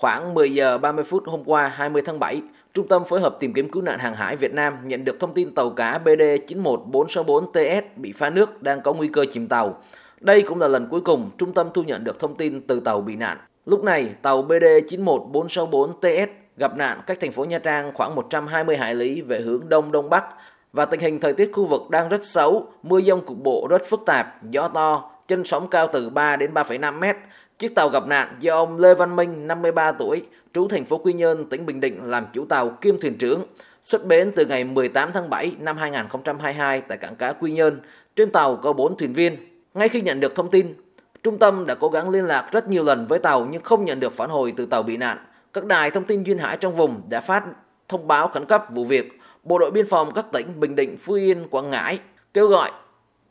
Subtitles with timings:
[0.00, 2.42] Khoảng 10 giờ 30 phút hôm qua 20 tháng 7,
[2.74, 5.34] Trung tâm phối hợp tìm kiếm cứu nạn hàng hải Việt Nam nhận được thông
[5.34, 9.82] tin tàu cá BD 91464TS bị phá nước đang có nguy cơ chìm tàu.
[10.20, 13.00] Đây cũng là lần cuối cùng trung tâm thu nhận được thông tin từ tàu
[13.00, 13.38] bị nạn.
[13.66, 16.26] Lúc này, tàu BD 91464TS
[16.56, 20.10] gặp nạn cách thành phố Nha Trang khoảng 120 hải lý về hướng đông đông
[20.10, 20.24] bắc
[20.72, 23.82] và tình hình thời tiết khu vực đang rất xấu, mưa dông cục bộ rất
[23.86, 27.16] phức tạp, gió to, chân sóng cao từ 3 đến 3,5 mét.
[27.58, 30.22] Chiếc tàu gặp nạn do ông Lê Văn Minh, 53 tuổi,
[30.54, 33.46] trú thành phố Quy Nhơn, tỉnh Bình Định làm chủ tàu kiêm thuyền trưởng,
[33.82, 37.80] xuất bến từ ngày 18 tháng 7 năm 2022 tại cảng cá Quy Nhơn.
[38.16, 39.36] Trên tàu có 4 thuyền viên.
[39.74, 40.74] Ngay khi nhận được thông tin,
[41.22, 44.00] trung tâm đã cố gắng liên lạc rất nhiều lần với tàu nhưng không nhận
[44.00, 45.18] được phản hồi từ tàu bị nạn.
[45.52, 47.44] Các đài thông tin duyên hải trong vùng đã phát
[47.88, 49.20] thông báo khẩn cấp vụ việc.
[49.42, 51.98] Bộ đội biên phòng các tỉnh Bình Định, Phú Yên, Quảng Ngãi
[52.34, 52.70] kêu gọi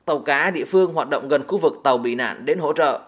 [0.08, 3.00] tàu cá địa phương hoạt động gần khu vực tàu bị nạn đến hỗ trợ.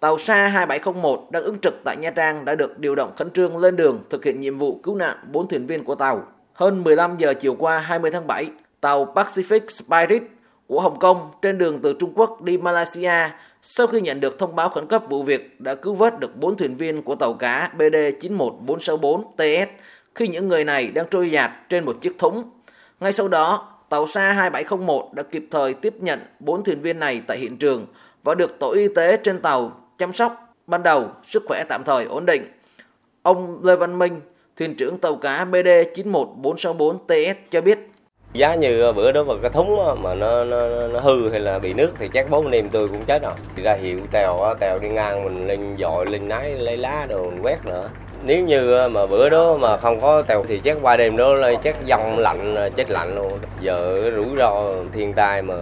[0.00, 3.56] Tàu SA 2701 đang ứng trực tại Nha Trang đã được điều động khẩn trương
[3.56, 6.22] lên đường thực hiện nhiệm vụ cứu nạn 4 thuyền viên của tàu.
[6.52, 8.46] Hơn 15 giờ chiều qua 20 tháng 7,
[8.80, 10.22] tàu Pacific Spirit
[10.66, 13.30] của Hồng Kông trên đường từ Trung Quốc đi Malaysia
[13.62, 16.56] sau khi nhận được thông báo khẩn cấp vụ việc đã cứu vớt được 4
[16.56, 19.66] thuyền viên của tàu cá BD 91464TS
[20.14, 22.50] khi những người này đang trôi giạt trên một chiếc thúng.
[23.00, 27.22] Ngay sau đó, tàu SA 2701 đã kịp thời tiếp nhận 4 thuyền viên này
[27.26, 27.86] tại hiện trường
[28.22, 30.54] và được tổ y tế trên tàu chăm sóc.
[30.66, 32.42] Ban đầu sức khỏe tạm thời ổn định.
[33.22, 34.20] Ông Lê Văn Minh,
[34.56, 37.78] thuyền trưởng tàu cá BD 91464TS cho biết.
[38.32, 41.58] Giá như ờ, bữa đó mà cái thúng mà nó, nó, nó hư hay là
[41.58, 43.32] bị nước thì chắc bốn anh em tôi cũng chết rồi.
[43.56, 47.30] Thì ra hiệu tèo tèo đi ngang mình lên dội lên nái lấy lá đồ
[47.30, 47.88] mình quét nữa
[48.26, 51.34] nếu như ờ, mà bữa đó mà không có tàu thì chắc qua đêm đó
[51.34, 53.38] là chắc dòng lạnh ờ, chết lạnh luôn.
[53.60, 55.54] Giờ rủi ro thiên tai mà